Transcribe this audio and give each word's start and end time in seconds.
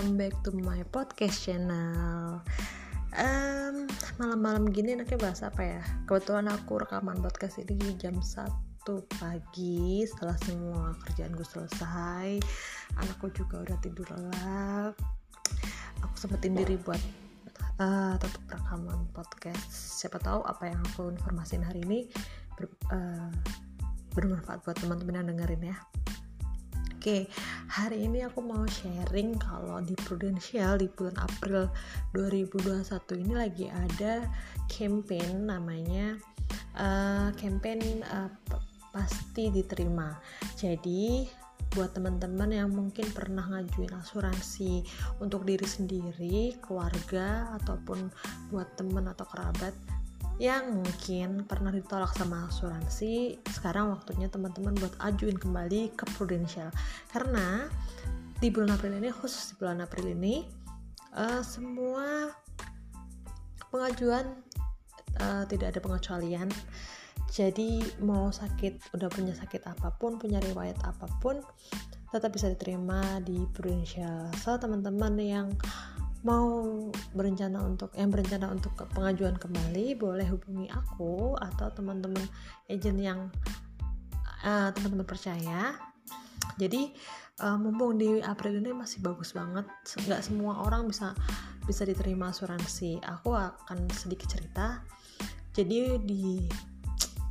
welcome 0.00 0.16
back 0.16 0.32
to 0.40 0.48
my 0.64 0.80
podcast 0.96 1.44
channel. 1.44 2.40
Um, 3.20 3.84
malam-malam 4.16 4.72
gini 4.72 4.96
enaknya 4.96 5.20
bahas 5.20 5.44
apa 5.44 5.60
ya? 5.60 5.84
Kebetulan 6.08 6.48
aku 6.48 6.80
rekaman 6.80 7.20
podcast 7.20 7.60
ini 7.60 7.76
di 7.76 7.92
jam 8.00 8.16
1 8.16 8.48
pagi 9.20 10.00
setelah 10.08 10.40
semua 10.40 10.96
kerjaan 11.04 11.36
gue 11.36 11.44
selesai. 11.44 12.40
Anakku 12.96 13.28
juga 13.36 13.60
udah 13.60 13.76
tidur 13.84 14.08
lelap. 14.16 14.96
Aku 16.00 16.16
sempetin 16.16 16.56
diri 16.56 16.80
buat 16.80 17.04
uh, 17.84 18.16
tetap 18.16 18.40
rekaman 18.56 19.04
podcast. 19.12 19.68
Siapa 20.00 20.16
tahu 20.16 20.40
apa 20.48 20.64
yang 20.64 20.80
aku 20.80 21.12
informasin 21.12 21.60
hari 21.60 21.84
ini 21.84 22.08
ber, 22.56 22.72
uh, 22.88 23.28
bermanfaat 24.16 24.64
buat 24.64 24.80
teman-teman 24.80 25.20
yang 25.20 25.28
dengerin 25.36 25.76
ya. 25.76 25.99
Oke, 27.00 27.32
hari 27.72 28.04
ini 28.04 28.20
aku 28.28 28.44
mau 28.44 28.60
sharing 28.68 29.40
kalau 29.40 29.80
di 29.80 29.96
Prudential 29.96 30.76
di 30.76 30.84
bulan 30.84 31.16
April 31.16 31.72
2021 32.12 33.24
ini 33.24 33.32
lagi 33.32 33.66
ada 33.72 34.28
campaign 34.68 35.48
namanya 35.48 36.20
uh, 36.76 37.32
campaign 37.40 38.04
uh, 38.04 38.28
pasti 38.92 39.48
diterima. 39.48 40.12
Jadi 40.60 41.24
buat 41.72 41.96
teman-teman 41.96 42.52
yang 42.52 42.68
mungkin 42.68 43.08
pernah 43.16 43.48
ngajuin 43.48 43.96
asuransi 43.96 44.84
untuk 45.24 45.48
diri 45.48 45.64
sendiri, 45.64 46.60
keluarga 46.60 47.48
ataupun 47.64 48.12
buat 48.52 48.76
teman 48.76 49.08
atau 49.08 49.24
kerabat 49.24 49.72
yang 50.40 50.80
mungkin 50.80 51.44
pernah 51.44 51.68
ditolak 51.68 52.16
sama 52.16 52.48
asuransi 52.48 53.44
sekarang 53.52 53.92
waktunya 53.92 54.24
teman-teman 54.32 54.72
buat 54.72 54.96
ajuin 55.04 55.36
kembali 55.36 55.92
ke 55.92 56.08
Prudential. 56.16 56.72
Karena 57.12 57.68
di 58.40 58.48
bulan 58.48 58.72
April 58.72 58.96
ini 58.96 59.12
khusus 59.12 59.52
di 59.52 59.54
bulan 59.60 59.84
April 59.84 60.16
ini 60.16 60.48
uh, 61.12 61.44
semua 61.44 62.32
pengajuan 63.68 64.40
uh, 65.20 65.44
tidak 65.44 65.76
ada 65.76 65.80
pengecualian. 65.84 66.48
Jadi 67.28 68.00
mau 68.00 68.32
sakit 68.32 68.96
udah 68.96 69.12
punya 69.12 69.36
sakit 69.36 69.68
apa 69.68 69.92
pun 70.00 70.16
punya 70.16 70.40
riwayat 70.40 70.80
apa 70.88 71.04
pun 71.20 71.36
tetap 72.08 72.32
bisa 72.32 72.48
diterima 72.48 73.20
di 73.20 73.44
Prudential. 73.52 74.32
So 74.40 74.56
teman-teman 74.56 75.20
yang 75.20 75.52
mau 76.20 76.88
berencana 77.16 77.64
untuk 77.64 77.96
yang 77.96 78.12
berencana 78.12 78.52
untuk 78.52 78.76
pengajuan 78.92 79.40
kembali 79.40 79.96
boleh 79.96 80.26
hubungi 80.28 80.68
aku 80.68 81.32
atau 81.40 81.72
teman-teman 81.72 82.20
agent 82.68 83.00
yang 83.00 83.20
uh, 84.44 84.68
teman-teman 84.76 85.08
percaya. 85.08 85.72
Jadi 86.60 86.92
uh, 87.40 87.56
mumpung 87.56 87.96
di 87.96 88.20
April 88.20 88.60
ini 88.60 88.76
masih 88.76 89.00
bagus 89.00 89.32
banget 89.32 89.64
nggak 90.04 90.20
semua 90.20 90.60
orang 90.60 90.88
bisa 90.92 91.16
bisa 91.64 91.88
diterima 91.88 92.32
asuransi. 92.32 93.00
Aku 93.00 93.32
akan 93.32 93.88
sedikit 93.92 94.28
cerita. 94.28 94.84
Jadi 95.56 95.96
di 96.04 96.44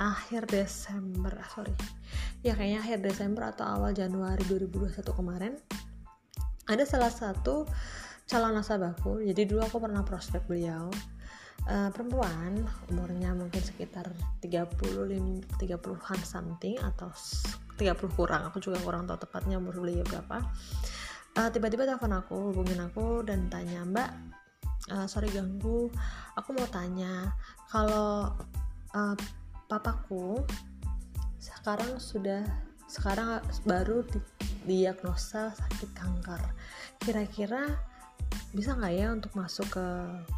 akhir 0.00 0.48
Desember 0.48 1.36
ah, 1.36 1.48
sorry. 1.52 1.74
Ya 2.40 2.56
kayaknya 2.56 2.80
akhir 2.80 2.98
Desember 3.04 3.50
atau 3.52 3.66
awal 3.66 3.92
Januari 3.92 4.40
2021 4.46 5.02
kemarin 5.12 5.54
ada 6.68 6.84
salah 6.84 7.10
satu 7.10 7.64
calon 8.28 8.54
nasabahku. 8.54 9.24
Jadi 9.24 9.48
dulu 9.48 9.64
aku 9.64 9.80
pernah 9.80 10.04
prospek 10.04 10.44
beliau. 10.44 10.92
Uh, 11.68 11.90
perempuan 11.92 12.64
umurnya 12.88 13.34
mungkin 13.34 13.60
sekitar 13.60 14.08
30 14.40 14.78
30-an 15.58 16.20
something 16.22 16.76
atau 16.78 17.10
30 17.80 17.98
kurang. 18.14 18.46
Aku 18.52 18.62
juga 18.62 18.78
kurang 18.84 19.08
tahu 19.08 19.24
tepatnya 19.24 19.58
umur 19.58 19.80
beliau 19.80 20.04
berapa. 20.06 20.44
Uh, 21.34 21.48
tiba-tiba 21.50 21.88
telepon 21.88 22.14
aku 22.14 22.52
hubungin 22.52 22.78
aku 22.80 23.26
dan 23.26 23.46
tanya 23.52 23.84
mbak 23.84 24.10
uh, 24.90 25.06
sorry 25.06 25.28
ganggu 25.30 25.92
aku 26.34 26.50
mau 26.56 26.66
tanya 26.66 27.30
kalau 27.68 28.32
uh, 28.96 29.14
papaku 29.68 30.42
sekarang 31.38 32.00
sudah 32.00 32.42
sekarang 32.88 33.44
baru 33.68 34.00
di, 34.08 34.18
diagnosa 34.64 35.52
sakit 35.52 35.90
kanker. 35.92 36.40
Kira-kira 36.96 37.76
bisa 38.52 38.72
nggak 38.74 38.94
ya 38.96 39.06
untuk 39.12 39.32
masuk 39.36 39.68
ke 39.68 39.86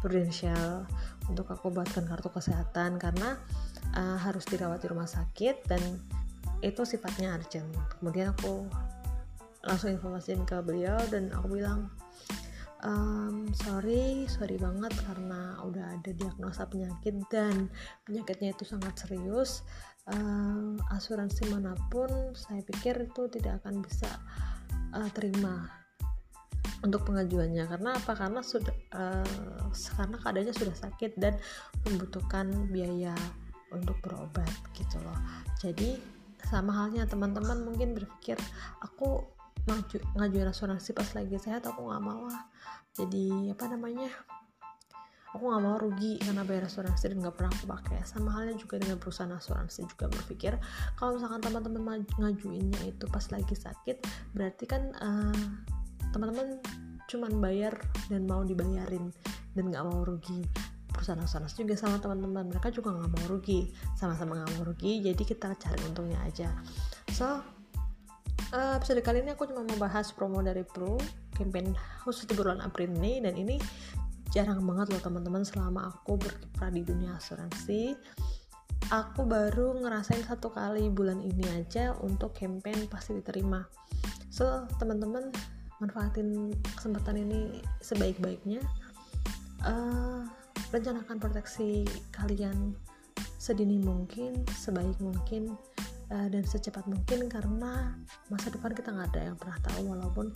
Prudential 0.03 0.83
untuk 1.31 1.47
aku 1.47 1.71
buatkan 1.71 2.03
kartu 2.07 2.27
kesehatan? 2.27 2.99
Karena 2.99 3.39
uh, 3.95 4.17
harus 4.19 4.43
dirawat 4.47 4.83
di 4.83 4.87
rumah 4.91 5.07
sakit 5.07 5.67
dan 5.67 5.81
itu 6.61 6.81
sifatnya 6.85 7.33
urgent. 7.35 7.69
Kemudian 7.97 8.35
aku 8.37 8.69
langsung 9.65 9.93
informasiin 9.93 10.43
ke 10.45 10.57
beliau 10.61 10.97
dan 11.09 11.29
aku 11.33 11.61
bilang 11.61 11.89
um, 12.85 13.49
sorry 13.53 14.25
sorry 14.25 14.57
banget 14.57 14.93
karena 15.05 15.57
udah 15.61 16.01
ada 16.01 16.11
diagnosa 16.13 16.65
penyakit 16.65 17.13
dan 17.29 17.69
penyakitnya 18.05 18.53
itu 18.53 18.65
sangat 18.65 18.93
serius. 18.97 19.65
Uh, 20.09 20.81
asuransi 20.97 21.45
mana 21.53 21.77
pun 21.93 22.09
saya 22.33 22.65
pikir 22.65 23.05
itu 23.05 23.29
tidak 23.29 23.61
akan 23.61 23.85
bisa 23.85 24.09
uh, 24.97 25.09
terima 25.13 25.80
untuk 26.81 27.05
pengajuannya. 27.05 27.65
Karena 27.69 27.97
apa? 27.97 28.13
Karena 28.17 28.41
sudah 28.41 28.73
uh, 28.93 29.69
karena 29.97 30.17
keadaannya 30.17 30.55
sudah 30.55 30.75
sakit 30.75 31.17
dan 31.17 31.37
membutuhkan 31.87 32.49
biaya 32.69 33.13
untuk 33.71 33.97
berobat 34.03 34.49
gitu 34.75 34.99
loh. 35.01 35.17
Jadi 35.61 35.97
sama 36.41 36.73
halnya 36.73 37.05
teman-teman 37.07 37.63
mungkin 37.63 37.93
berpikir 37.95 38.35
aku 38.81 39.23
maju 39.69 39.97
ngajuin 40.17 40.49
asuransi 40.49 40.89
pas 40.97 41.09
lagi 41.13 41.37
sehat 41.37 41.63
aku 41.69 41.85
nggak 41.87 42.03
mau 42.03 42.27
lah. 42.27 42.49
Jadi 42.97 43.53
apa 43.53 43.69
namanya? 43.71 44.09
Aku 45.31 45.47
nggak 45.47 45.63
mau 45.63 45.79
rugi 45.79 46.19
karena 46.19 46.43
bayar 46.43 46.67
asuransi 46.67 47.15
dan 47.15 47.23
nggak 47.23 47.39
pernah 47.39 47.53
aku 47.55 47.63
pakai. 47.63 48.03
Sama 48.03 48.35
halnya 48.35 48.59
juga 48.59 48.83
dengan 48.83 48.99
perusahaan 48.99 49.31
asuransi 49.31 49.87
juga 49.87 50.11
berpikir 50.11 50.59
kalau 50.99 51.15
misalkan 51.15 51.39
teman-teman 51.39 52.03
ngajuinnya 52.19 52.83
itu 52.83 53.07
pas 53.07 53.23
lagi 53.31 53.55
sakit 53.55 54.03
berarti 54.35 54.65
kan 54.67 54.91
uh, 54.99 55.71
teman-teman 56.11 56.59
cuman 57.11 57.31
bayar 57.43 57.75
dan 58.07 58.23
mau 58.23 58.43
dibayarin 58.47 59.11
dan 59.55 59.63
nggak 59.67 59.83
mau 59.83 60.07
rugi. 60.07 60.43
Perusahaan 60.91 61.19
asuransi 61.23 61.63
juga 61.63 61.75
sama 61.79 61.97
teman-teman. 61.99 62.51
Mereka 62.51 62.71
juga 62.71 62.95
nggak 62.95 63.11
mau 63.11 63.25
rugi. 63.31 63.71
Sama-sama 63.99 64.39
nggak 64.39 64.51
mau 64.55 64.63
rugi 64.71 65.03
jadi 65.03 65.23
kita 65.23 65.55
cari 65.59 65.81
untungnya 65.87 66.19
aja. 66.23 66.51
So 67.11 67.43
uh, 68.55 68.73
episode 68.79 69.03
kali 69.03 69.23
ini 69.23 69.35
aku 69.35 69.47
cuma 69.47 69.63
mau 69.63 69.77
bahas 69.79 70.11
promo 70.15 70.39
dari 70.39 70.63
Pro 70.63 70.99
campaign 71.35 71.73
khusus 72.03 72.27
di 72.27 72.35
bulan 72.35 72.63
April 72.63 72.91
ini. 72.95 73.19
Dan 73.19 73.35
ini 73.35 73.59
jarang 74.31 74.63
banget 74.63 74.95
loh 74.95 75.01
teman-teman 75.03 75.43
selama 75.43 75.91
aku 75.91 76.15
berkiprah 76.15 76.71
di 76.71 76.83
dunia 76.87 77.19
asuransi. 77.19 77.95
Aku 78.91 79.23
baru 79.23 79.79
ngerasain 79.79 80.27
satu 80.27 80.51
kali 80.51 80.91
bulan 80.91 81.23
ini 81.23 81.47
aja 81.55 81.95
untuk 82.03 82.35
campaign 82.35 82.91
pasti 82.91 83.15
diterima. 83.15 83.63
So 84.27 84.67
teman-teman 84.79 85.31
manfaatin 85.81 86.53
kesempatan 86.77 87.25
ini 87.25 87.59
sebaik-baiknya 87.81 88.61
uh, 89.65 90.21
rencanakan 90.69 91.17
proteksi 91.17 91.83
kalian 92.13 92.77
sedini 93.41 93.81
mungkin 93.81 94.45
sebaik 94.53 94.95
mungkin 95.01 95.57
uh, 96.13 96.27
dan 96.29 96.45
secepat 96.45 96.85
mungkin 96.85 97.25
karena 97.25 97.97
masa 98.29 98.53
depan 98.53 98.77
kita 98.77 98.93
nggak 98.93 99.09
ada 99.17 99.33
yang 99.33 99.37
pernah 99.41 99.57
tahu 99.65 99.81
walaupun 99.89 100.29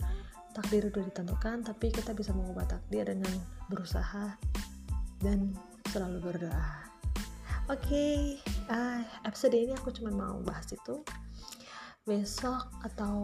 takdir 0.58 0.90
sudah 0.90 1.06
ditentukan 1.06 1.62
tapi 1.62 1.94
kita 1.94 2.18
bisa 2.18 2.34
mengubah 2.34 2.66
takdir 2.66 3.06
dengan 3.06 3.32
berusaha 3.70 4.34
dan 5.22 5.54
selalu 5.94 6.34
berdoa. 6.34 6.90
Oke 7.66 7.82
okay, 7.82 8.16
uh, 8.70 9.02
episode 9.26 9.58
ini 9.58 9.74
aku 9.78 9.94
cuma 9.94 10.14
mau 10.14 10.38
bahas 10.42 10.70
itu. 10.74 11.02
Besok 12.06 12.70
atau 12.86 13.18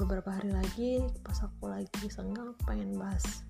beberapa 0.00 0.32
hari 0.32 0.48
lagi 0.48 1.04
pas 1.20 1.36
aku 1.44 1.68
lagi 1.68 2.08
senggang 2.08 2.56
pengen 2.64 2.96
bahas 2.96 3.44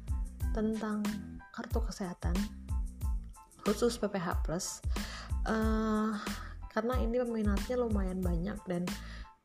tentang 0.50 1.06
kartu 1.54 1.78
kesehatan 1.78 2.34
khusus 3.62 3.94
PPH 4.02 4.42
Plus. 4.42 4.82
Uh, 5.46 6.18
karena 6.74 6.98
ini 6.98 7.22
peminatnya 7.22 7.78
lumayan 7.78 8.18
banyak 8.18 8.58
dan 8.66 8.82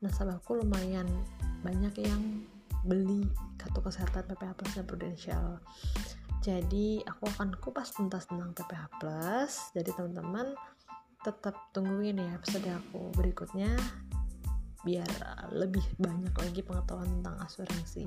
nasabahku 0.02 0.58
lumayan 0.58 1.06
banyak 1.62 1.94
yang 2.02 2.42
beli 2.82 3.30
kartu 3.54 3.78
kesehatan 3.78 4.26
PPH 4.26 4.52
Plus 4.58 4.72
dan 4.74 4.86
Prudential. 4.90 5.46
Jadi 6.42 7.02
aku 7.06 7.26
akan 7.38 7.54
kupas 7.58 7.94
tuntas 7.94 8.26
tentang 8.26 8.50
PPH 8.50 8.84
Plus. 8.98 9.52
Jadi 9.74 9.90
teman-teman 9.94 10.58
tetap 11.22 11.74
tungguin 11.74 12.22
ya 12.22 12.38
episode 12.38 12.70
aku 12.70 13.10
berikutnya 13.18 13.74
biar 14.86 15.10
lebih 15.50 15.82
banyak 15.98 16.30
lagi 16.30 16.62
pengetahuan 16.62 17.10
tentang 17.18 17.34
asuransi 17.42 18.06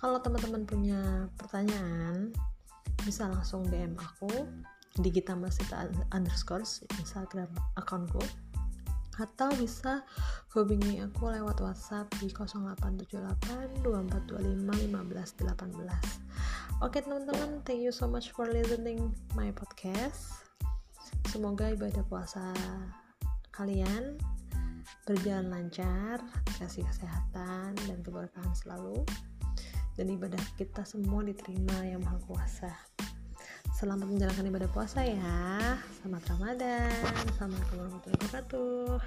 kalau 0.00 0.16
teman-teman 0.24 0.64
punya 0.64 1.28
pertanyaan 1.36 2.32
bisa 3.04 3.28
langsung 3.28 3.68
DM 3.68 3.92
aku 4.00 4.48
di 4.96 5.12
Gita 5.12 5.36
Masita 5.36 5.84
underscore 6.16 6.64
Instagram 6.96 7.52
akunku 7.76 8.24
atau 9.14 9.50
bisa 9.54 10.02
hubungi 10.54 10.98
aku 10.98 11.30
lewat 11.30 11.62
WhatsApp 11.62 12.10
di 12.18 12.26
0878 12.30 13.86
2425 13.86 14.66
1518. 14.90 16.82
Oke 16.82 16.98
teman-teman, 16.98 17.62
thank 17.62 17.78
you 17.78 17.94
so 17.94 18.10
much 18.10 18.34
for 18.34 18.50
listening 18.50 19.14
my 19.38 19.54
podcast. 19.54 20.34
Semoga 21.30 21.70
ibadah 21.70 22.02
puasa 22.10 22.50
kalian 23.54 24.18
berjalan 25.04 25.50
lancar, 25.50 26.20
kasih 26.58 26.84
kesehatan 26.88 27.74
dan 27.74 27.98
keberkahan 28.04 28.54
selalu. 28.56 29.04
Dan 29.94 30.10
ibadah 30.10 30.42
kita 30.58 30.82
semua 30.82 31.22
diterima 31.22 31.86
yang 31.86 32.02
Maha 32.02 32.18
Kuasa. 32.26 32.72
Selamat 33.74 34.06
menjalankan 34.06 34.46
ibadah 34.46 34.70
puasa 34.70 35.02
ya. 35.02 35.78
Selamat 35.98 36.22
Ramadan. 36.30 36.94
Assalamualaikum 37.34 37.74
warahmatullahi 37.82 38.22
wabarakatuh. 38.22 39.02